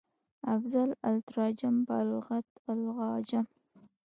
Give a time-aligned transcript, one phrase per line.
[0.55, 3.45] افضل التراجم بالغت العاجم